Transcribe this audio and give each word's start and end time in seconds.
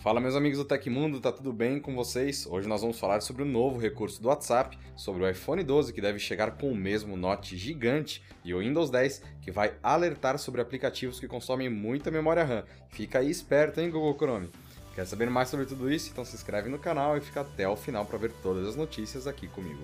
Fala 0.00 0.20
meus 0.20 0.36
amigos 0.36 0.58
do 0.58 0.64
Tecmundo, 0.64 1.20
tá 1.20 1.32
tudo 1.32 1.52
bem 1.52 1.80
com 1.80 1.92
vocês? 1.92 2.46
Hoje 2.46 2.68
nós 2.68 2.82
vamos 2.82 3.00
falar 3.00 3.20
sobre 3.20 3.42
o 3.42 3.44
novo 3.44 3.80
recurso 3.80 4.22
do 4.22 4.28
WhatsApp, 4.28 4.78
sobre 4.94 5.24
o 5.24 5.28
iPhone 5.28 5.60
12 5.64 5.92
que 5.92 6.00
deve 6.00 6.20
chegar 6.20 6.52
com 6.52 6.70
o 6.70 6.74
mesmo 6.74 7.16
Note 7.16 7.56
gigante 7.56 8.22
e 8.44 8.54
o 8.54 8.60
Windows 8.60 8.90
10 8.90 9.22
que 9.42 9.50
vai 9.50 9.74
alertar 9.82 10.38
sobre 10.38 10.60
aplicativos 10.60 11.18
que 11.18 11.26
consomem 11.26 11.68
muita 11.68 12.12
memória 12.12 12.44
RAM. 12.44 12.62
Fica 12.90 13.18
aí 13.18 13.28
esperto, 13.28 13.80
hein, 13.80 13.90
Google 13.90 14.14
Chrome? 14.14 14.50
Quer 14.94 15.04
saber 15.04 15.28
mais 15.28 15.48
sobre 15.48 15.66
tudo 15.66 15.92
isso? 15.92 16.10
Então 16.12 16.24
se 16.24 16.36
inscreve 16.36 16.68
no 16.68 16.78
canal 16.78 17.16
e 17.16 17.20
fica 17.20 17.40
até 17.40 17.68
o 17.68 17.74
final 17.74 18.06
para 18.06 18.18
ver 18.18 18.30
todas 18.40 18.68
as 18.68 18.76
notícias 18.76 19.26
aqui 19.26 19.48
comigo. 19.48 19.82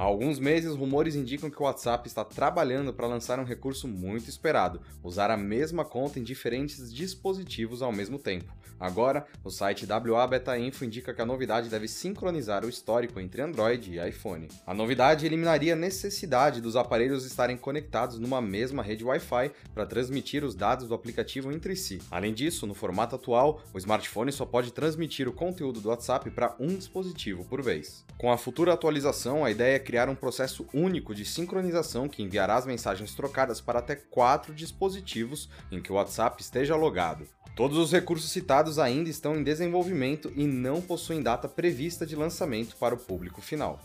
Há 0.00 0.04
alguns 0.04 0.38
meses, 0.38 0.74
rumores 0.74 1.14
indicam 1.14 1.50
que 1.50 1.60
o 1.60 1.66
WhatsApp 1.66 2.08
está 2.08 2.24
trabalhando 2.24 2.90
para 2.90 3.06
lançar 3.06 3.38
um 3.38 3.44
recurso 3.44 3.86
muito 3.86 4.30
esperado: 4.30 4.80
usar 5.04 5.30
a 5.30 5.36
mesma 5.36 5.84
conta 5.84 6.18
em 6.18 6.22
diferentes 6.22 6.90
dispositivos 6.90 7.82
ao 7.82 7.92
mesmo 7.92 8.18
tempo. 8.18 8.50
Agora, 8.80 9.26
o 9.44 9.50
site 9.50 9.86
WA 9.86 10.26
Beta 10.26 10.58
Info 10.58 10.86
indica 10.86 11.12
que 11.12 11.20
a 11.20 11.26
novidade 11.26 11.68
deve 11.68 11.86
sincronizar 11.86 12.64
o 12.64 12.68
histórico 12.70 13.20
entre 13.20 13.42
Android 13.42 13.92
e 13.92 14.08
iPhone. 14.08 14.48
A 14.66 14.72
novidade 14.72 15.26
eliminaria 15.26 15.74
a 15.74 15.76
necessidade 15.76 16.62
dos 16.62 16.76
aparelhos 16.76 17.26
estarem 17.26 17.58
conectados 17.58 18.18
numa 18.18 18.40
mesma 18.40 18.82
rede 18.82 19.04
Wi-Fi 19.04 19.50
para 19.74 19.84
transmitir 19.84 20.42
os 20.42 20.54
dados 20.54 20.88
do 20.88 20.94
aplicativo 20.94 21.52
entre 21.52 21.76
si. 21.76 22.00
Além 22.10 22.32
disso, 22.32 22.66
no 22.66 22.72
formato 22.72 23.16
atual, 23.16 23.60
o 23.74 23.76
smartphone 23.76 24.32
só 24.32 24.46
pode 24.46 24.72
transmitir 24.72 25.28
o 25.28 25.32
conteúdo 25.34 25.78
do 25.78 25.90
WhatsApp 25.90 26.30
para 26.30 26.56
um 26.58 26.68
dispositivo 26.68 27.44
por 27.44 27.60
vez. 27.60 28.02
Com 28.16 28.32
a 28.32 28.38
futura 28.38 28.72
atualização, 28.72 29.44
a 29.44 29.50
ideia 29.50 29.76
é 29.76 29.78
criar 29.90 30.08
um 30.08 30.14
processo 30.14 30.64
único 30.72 31.12
de 31.12 31.24
sincronização 31.24 32.08
que 32.08 32.22
enviará 32.22 32.54
as 32.54 32.64
mensagens 32.64 33.12
trocadas 33.12 33.60
para 33.60 33.80
até 33.80 33.96
quatro 33.96 34.54
dispositivos 34.54 35.48
em 35.68 35.82
que 35.82 35.90
o 35.90 35.96
WhatsApp 35.96 36.40
esteja 36.40 36.76
logado. 36.76 37.26
Todos 37.56 37.76
os 37.76 37.90
recursos 37.90 38.30
citados 38.30 38.78
ainda 38.78 39.10
estão 39.10 39.34
em 39.34 39.42
desenvolvimento 39.42 40.32
e 40.36 40.46
não 40.46 40.80
possuem 40.80 41.20
data 41.20 41.48
prevista 41.48 42.06
de 42.06 42.14
lançamento 42.14 42.76
para 42.76 42.94
o 42.94 42.98
público 42.98 43.40
final. 43.40 43.80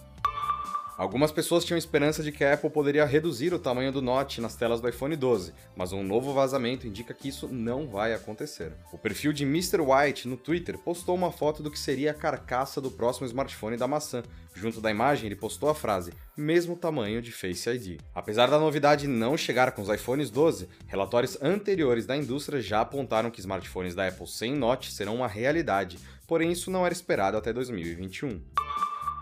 Algumas 0.97 1.29
pessoas 1.29 1.65
tinham 1.65 1.77
esperança 1.77 2.23
de 2.23 2.31
que 2.31 2.41
a 2.41 2.53
Apple 2.53 2.69
poderia 2.69 3.03
reduzir 3.03 3.53
o 3.53 3.59
tamanho 3.59 3.91
do 3.91 4.01
Note 4.01 4.39
nas 4.39 4.55
telas 4.55 4.79
do 4.79 4.88
iPhone 4.88 5.13
12, 5.13 5.53
mas 5.75 5.91
um 5.91 6.02
novo 6.02 6.33
vazamento 6.33 6.87
indica 6.87 7.13
que 7.13 7.27
isso 7.27 7.49
não 7.49 7.85
vai 7.85 8.13
acontecer. 8.13 8.71
O 8.93 8.97
perfil 8.97 9.33
de 9.33 9.43
Mr. 9.43 9.81
White 9.81 10.25
no 10.25 10.37
Twitter 10.37 10.77
postou 10.77 11.13
uma 11.13 11.33
foto 11.33 11.61
do 11.61 11.69
que 11.69 11.77
seria 11.77 12.11
a 12.11 12.13
carcaça 12.13 12.79
do 12.79 12.89
próximo 12.89 13.27
smartphone 13.27 13.75
da 13.75 13.89
maçã. 13.89 14.23
Junto 14.53 14.79
da 14.79 14.89
imagem, 14.89 15.25
ele 15.25 15.35
postou 15.35 15.67
a 15.67 15.75
frase: 15.75 16.13
mesmo 16.37 16.77
tamanho 16.77 17.21
de 17.21 17.33
Face 17.33 17.69
ID. 17.69 17.99
Apesar 18.13 18.49
da 18.49 18.57
novidade 18.57 19.05
não 19.05 19.35
chegar 19.35 19.73
com 19.73 19.81
os 19.81 19.89
iPhones 19.89 20.30
12, 20.30 20.69
relatórios 20.87 21.37
anteriores 21.41 22.05
da 22.05 22.15
indústria 22.15 22.61
já 22.61 22.80
apontaram 22.80 23.30
que 23.30 23.41
smartphones 23.41 23.95
da 23.95 24.07
Apple 24.07 24.27
sem 24.27 24.55
Note 24.55 24.93
serão 24.93 25.15
uma 25.15 25.27
realidade, 25.27 25.99
porém 26.25 26.53
isso 26.53 26.71
não 26.71 26.85
era 26.85 26.93
esperado 26.93 27.35
até 27.35 27.52
2021. 27.52 28.39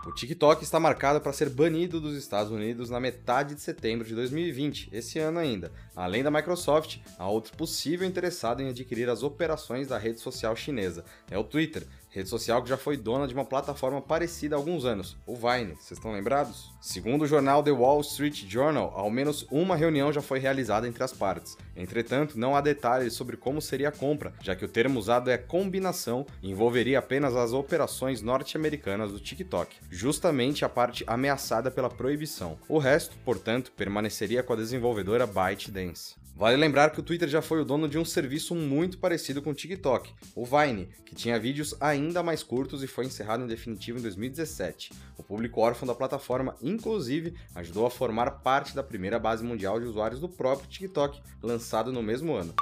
O 0.06 0.12
TikTok 0.12 0.62
está 0.62 0.78
marcado 0.78 1.18
para 1.18 1.32
ser 1.32 1.48
banido 1.48 1.98
dos 1.98 2.14
Estados 2.14 2.52
Unidos 2.52 2.90
na 2.90 3.00
metade 3.00 3.54
de 3.54 3.62
setembro 3.62 4.06
de 4.06 4.14
2020, 4.14 4.90
esse 4.92 5.18
ano 5.18 5.38
ainda. 5.38 5.72
Além 5.96 6.22
da 6.22 6.30
Microsoft, 6.30 6.98
há 7.18 7.26
outro 7.26 7.56
possível 7.56 8.06
interessado 8.06 8.60
em 8.60 8.68
adquirir 8.68 9.08
as 9.08 9.22
operações 9.22 9.88
da 9.88 9.96
rede 9.96 10.20
social 10.20 10.54
chinesa. 10.54 11.06
É 11.30 11.38
o 11.38 11.44
Twitter, 11.44 11.86
rede 12.14 12.28
social 12.28 12.62
que 12.62 12.68
já 12.68 12.76
foi 12.76 12.96
dona 12.96 13.26
de 13.26 13.34
uma 13.34 13.44
plataforma 13.44 14.00
parecida 14.00 14.54
há 14.54 14.58
alguns 14.58 14.84
anos, 14.84 15.16
o 15.26 15.34
Vine. 15.34 15.74
Vocês 15.74 15.98
estão 15.98 16.12
lembrados? 16.12 16.70
Segundo 16.80 17.22
o 17.22 17.26
jornal 17.26 17.60
The 17.60 17.72
Wall 17.72 18.00
Street 18.02 18.44
Journal, 18.48 18.92
ao 18.94 19.10
menos 19.10 19.44
uma 19.50 19.74
reunião 19.74 20.12
já 20.12 20.22
foi 20.22 20.38
realizada 20.38 20.86
entre 20.86 21.02
as 21.02 21.12
partes. 21.12 21.56
Entretanto, 21.76 22.38
não 22.38 22.54
há 22.54 22.60
detalhes 22.60 23.14
sobre 23.14 23.36
como 23.36 23.60
seria 23.60 23.88
a 23.88 23.92
compra, 23.92 24.32
já 24.40 24.54
que 24.54 24.64
o 24.64 24.68
termo 24.68 24.96
usado 24.96 25.28
é 25.28 25.36
combinação 25.36 26.24
e 26.40 26.52
envolveria 26.52 27.00
apenas 27.00 27.34
as 27.34 27.52
operações 27.52 28.22
norte-americanas 28.22 29.10
do 29.10 29.18
TikTok, 29.18 29.74
justamente 29.90 30.64
a 30.64 30.68
parte 30.68 31.02
ameaçada 31.08 31.68
pela 31.68 31.90
proibição. 31.90 32.56
O 32.68 32.78
resto, 32.78 33.16
portanto, 33.24 33.72
permaneceria 33.72 34.44
com 34.44 34.52
a 34.52 34.56
desenvolvedora 34.56 35.26
ByteDance. 35.26 36.14
Vale 36.36 36.56
lembrar 36.56 36.90
que 36.90 36.98
o 36.98 37.02
Twitter 37.02 37.28
já 37.28 37.40
foi 37.40 37.60
o 37.60 37.64
dono 37.64 37.88
de 37.88 37.96
um 37.96 38.04
serviço 38.04 38.56
muito 38.56 38.98
parecido 38.98 39.40
com 39.40 39.50
o 39.50 39.54
TikTok, 39.54 40.12
o 40.34 40.44
Vine, 40.44 40.88
que 41.06 41.14
tinha 41.14 41.38
vídeos 41.38 41.76
ainda 41.80 42.24
mais 42.24 42.42
curtos 42.42 42.82
e 42.82 42.88
foi 42.88 43.06
encerrado 43.06 43.44
em 43.44 43.46
definitivo 43.46 44.00
em 44.00 44.02
2017. 44.02 44.90
O 45.16 45.22
público 45.22 45.60
órfão 45.60 45.86
da 45.86 45.94
plataforma, 45.94 46.56
inclusive, 46.60 47.34
ajudou 47.54 47.86
a 47.86 47.90
formar 47.90 48.32
parte 48.32 48.74
da 48.74 48.82
primeira 48.82 49.16
base 49.16 49.44
mundial 49.44 49.78
de 49.78 49.86
usuários 49.86 50.18
do 50.18 50.28
próprio 50.28 50.68
TikTok, 50.68 51.22
lançado 51.40 51.92
no 51.92 52.02
mesmo 52.02 52.34
ano. 52.34 52.52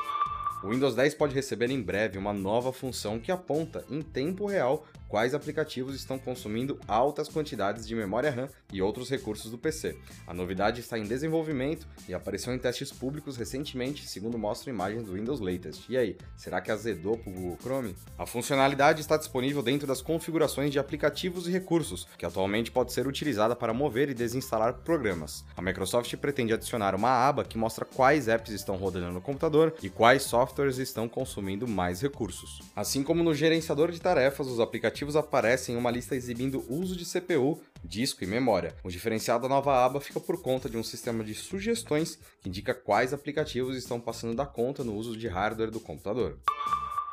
O 0.63 0.69
Windows 0.69 0.95
10 0.95 1.15
pode 1.15 1.35
receber 1.35 1.71
em 1.71 1.81
breve 1.81 2.19
uma 2.19 2.35
nova 2.35 2.75
função 2.75 3.19
que 3.19 3.33
aponta, 3.33 3.85
em 3.91 4.03
tempo 4.03 4.47
real, 4.47 4.87
quais 5.13 5.35
aplicativos 5.35 5.95
estão 5.95 6.19
consumindo 6.19 6.81
altas 6.89 7.29
quantidades 7.29 7.87
de 7.87 7.95
memória 7.95 8.31
RAM 8.31 8.49
e 8.73 8.81
outros 8.81 9.11
recursos 9.11 9.51
do 9.51 9.59
PC. 9.59 9.95
A 10.27 10.33
novidade 10.33 10.81
está 10.81 10.99
em 10.99 11.05
desenvolvimento 11.05 11.87
e 12.09 12.15
apareceu 12.15 12.55
em 12.55 12.59
testes 12.59 12.91
públicos 12.91 13.37
recentemente, 13.37 14.09
segundo 14.09 14.39
mostram 14.39 14.73
imagens 14.73 15.05
do 15.05 15.13
Windows 15.13 15.39
Latest. 15.39 15.85
E 15.91 15.99
aí, 15.99 16.17
será 16.35 16.63
que 16.63 16.71
azedou 16.71 17.19
para 17.19 17.31
o 17.31 17.35
Google 17.35 17.59
Chrome? 17.61 17.95
A 18.17 18.25
funcionalidade 18.25 19.03
está 19.03 19.19
disponível 19.19 19.63
dentro 19.63 19.87
das 19.87 20.01
configurações 20.01 20.71
de 20.71 20.79
aplicativos 20.79 21.47
e 21.47 21.51
recursos, 21.51 22.09
que 22.17 22.25
atualmente 22.25 22.71
pode 22.71 22.91
ser 22.95 23.07
utilizada 23.07 23.55
para 23.55 23.75
mover 23.75 24.09
e 24.09 24.15
desinstalar 24.15 24.79
programas. 24.79 25.45
A 25.55 25.61
Microsoft 25.61 26.17
pretende 26.17 26.55
adicionar 26.55 26.95
uma 26.95 27.11
aba 27.11 27.45
que 27.45 27.59
mostra 27.59 27.85
quais 27.85 28.29
apps 28.29 28.55
estão 28.55 28.77
rodando 28.77 29.13
no 29.13 29.21
computador 29.21 29.75
e 29.83 29.91
quais 29.91 30.23
softwares 30.23 30.79
estão 30.79 31.07
consumindo 31.07 31.69
mais 31.69 32.01
recursos. 32.01 32.63
Assim 32.75 33.03
como 33.03 33.23
no 33.23 33.35
gerenciador 33.35 33.93
de 33.93 34.01
tarefas, 34.01 34.47
os 34.47 34.59
aplicativos 34.59 35.02
aplicativos 35.03 35.17
aparecem 35.17 35.75
em 35.75 35.79
uma 35.79 35.91
lista 35.91 36.15
exibindo 36.15 36.65
uso 36.69 36.97
de 36.97 37.05
CPU, 37.05 37.61
disco 37.83 38.23
e 38.23 38.27
memória. 38.27 38.75
O 38.85 38.89
diferencial 38.89 39.39
da 39.41 39.49
nova 39.49 39.85
aba 39.85 40.01
fica 40.01 40.21
por 40.21 40.41
conta 40.41 40.69
de 40.69 40.77
um 40.77 40.83
sistema 40.83 41.25
de 41.25 41.35
sugestões 41.35 42.19
que 42.41 42.49
indica 42.49 42.73
quais 42.73 43.13
aplicativos 43.13 43.77
estão 43.77 44.01
passando 44.01 44.35
da 44.35 44.47
conta 44.47 44.85
no 44.85 44.95
uso 44.95 45.17
de 45.17 45.27
hardware 45.27 45.71
do 45.71 45.81
computador. 45.81 46.39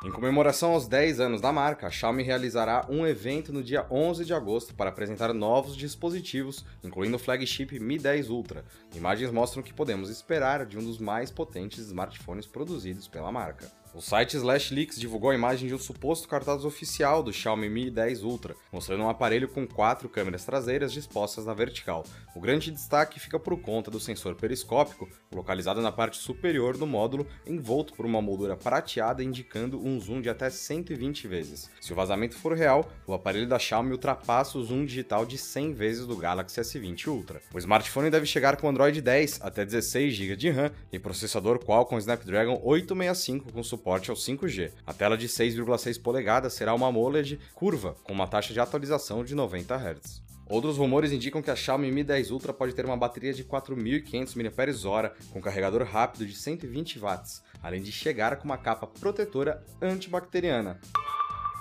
Em 0.02 0.10
comemoração 0.10 0.72
aos 0.72 0.88
10 0.88 1.20
anos 1.20 1.40
da 1.42 1.52
marca, 1.52 1.86
a 1.86 1.90
Xiaomi 1.90 2.22
realizará 2.22 2.86
um 2.88 3.06
evento 3.06 3.52
no 3.52 3.62
dia 3.62 3.86
11 3.90 4.24
de 4.24 4.32
agosto 4.32 4.74
para 4.74 4.88
apresentar 4.88 5.34
novos 5.34 5.76
dispositivos, 5.76 6.64
incluindo 6.82 7.16
o 7.16 7.18
flagship 7.18 7.78
Mi 7.78 7.98
10 7.98 8.30
Ultra. 8.30 8.64
Imagens 8.94 9.30
mostram 9.30 9.62
que 9.62 9.74
podemos 9.74 10.08
esperar 10.08 10.64
de 10.64 10.78
um 10.78 10.82
dos 10.82 10.98
mais 10.98 11.30
potentes 11.30 11.80
smartphones 11.80 12.46
produzidos 12.46 13.08
pela 13.08 13.30
marca. 13.30 13.70
O 13.92 14.00
site 14.00 14.36
Slashleaks 14.36 15.00
divulgou 15.00 15.30
a 15.30 15.34
imagem 15.34 15.66
de 15.66 15.74
um 15.74 15.78
suposto 15.78 16.28
cartaz 16.28 16.64
oficial 16.64 17.24
do 17.24 17.32
Xiaomi 17.32 17.68
Mi 17.68 17.90
10 17.90 18.22
Ultra, 18.22 18.54
mostrando 18.72 19.02
um 19.02 19.08
aparelho 19.08 19.48
com 19.48 19.66
quatro 19.66 20.08
câmeras 20.08 20.44
traseiras 20.44 20.92
dispostas 20.92 21.44
na 21.44 21.54
vertical. 21.54 22.04
O 22.36 22.40
grande 22.40 22.70
destaque 22.70 23.18
fica 23.18 23.36
por 23.36 23.60
conta 23.60 23.90
do 23.90 23.98
sensor 23.98 24.36
periscópico, 24.36 25.08
localizado 25.34 25.82
na 25.82 25.90
parte 25.90 26.18
superior 26.18 26.76
do 26.76 26.86
módulo, 26.86 27.26
envolto 27.44 27.92
por 27.92 28.06
uma 28.06 28.22
moldura 28.22 28.56
prateada 28.56 29.24
indicando 29.24 29.84
um 29.84 29.98
zoom 29.98 30.20
de 30.20 30.30
até 30.30 30.48
120 30.48 31.26
vezes. 31.26 31.68
Se 31.80 31.92
o 31.92 31.96
vazamento 31.96 32.36
for 32.36 32.56
real, 32.56 32.88
o 33.08 33.12
aparelho 33.12 33.48
da 33.48 33.58
Xiaomi 33.58 33.90
ultrapassa 33.90 34.56
o 34.56 34.62
zoom 34.62 34.84
digital 34.84 35.26
de 35.26 35.36
100 35.36 35.72
vezes 35.72 36.06
do 36.06 36.16
Galaxy 36.16 36.60
S20 36.60 37.08
Ultra. 37.08 37.42
O 37.52 37.58
smartphone 37.58 38.08
deve 38.08 38.24
chegar 38.24 38.56
com 38.56 38.68
Android 38.68 39.02
10 39.02 39.40
até 39.42 39.64
16 39.64 40.14
GB 40.14 40.36
de 40.36 40.50
RAM 40.50 40.70
e 40.92 40.98
processador 41.00 41.58
Qualcomm 41.58 41.98
Snapdragon 41.98 42.60
865 42.62 43.52
com 43.52 43.64
suporte 43.64 43.79
suporte 43.80 44.10
ao 44.10 44.16
5G. 44.16 44.72
A 44.86 44.92
tela 44.92 45.16
de 45.16 45.26
6,6 45.26 46.00
polegadas 46.00 46.52
será 46.52 46.74
uma 46.74 46.88
AMOLED 46.88 47.40
curva, 47.54 47.96
com 48.04 48.12
uma 48.12 48.26
taxa 48.26 48.52
de 48.52 48.60
atualização 48.60 49.24
de 49.24 49.34
90 49.34 49.74
Hz. 49.74 50.22
Outros 50.46 50.76
rumores 50.76 51.12
indicam 51.12 51.40
que 51.40 51.50
a 51.50 51.56
Xiaomi 51.56 51.90
Mi 51.90 52.04
10 52.04 52.30
Ultra 52.30 52.52
pode 52.52 52.74
ter 52.74 52.84
uma 52.84 52.96
bateria 52.96 53.32
de 53.32 53.44
4.500 53.44 54.36
mAh 54.36 55.14
com 55.32 55.40
carregador 55.40 55.82
rápido 55.84 56.26
de 56.26 56.34
120 56.34 56.98
watts, 56.98 57.42
além 57.62 57.80
de 57.80 57.90
chegar 57.90 58.36
com 58.36 58.44
uma 58.44 58.58
capa 58.58 58.86
protetora 58.86 59.64
antibacteriana. 59.80 60.78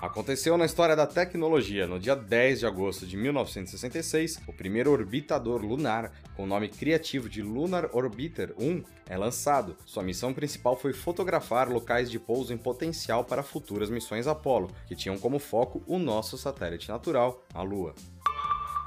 Aconteceu 0.01 0.57
na 0.57 0.65
história 0.65 0.95
da 0.95 1.05
tecnologia. 1.05 1.85
No 1.85 1.99
dia 1.99 2.15
10 2.15 2.59
de 2.59 2.65
agosto 2.65 3.05
de 3.05 3.17
1966, 3.17 4.39
o 4.47 4.53
primeiro 4.53 4.91
orbitador 4.91 5.61
lunar, 5.61 6.13
com 6.37 6.43
o 6.43 6.47
nome 6.47 6.69
criativo 6.69 7.27
de 7.27 7.41
Lunar 7.41 7.89
Orbiter 7.91 8.53
1, 8.57 8.81
é 9.09 9.17
lançado. 9.17 9.75
Sua 9.85 10.01
missão 10.01 10.33
principal 10.33 10.77
foi 10.77 10.93
fotografar 10.93 11.67
locais 11.67 12.09
de 12.09 12.17
pouso 12.17 12.53
em 12.53 12.57
potencial 12.57 13.25
para 13.25 13.43
futuras 13.43 13.89
missões 13.89 14.25
Apollo, 14.25 14.71
que 14.87 14.95
tinham 14.95 15.17
como 15.17 15.37
foco 15.37 15.83
o 15.85 15.99
nosso 15.99 16.37
satélite 16.37 16.87
natural, 16.87 17.45
a 17.53 17.61
Lua. 17.61 17.93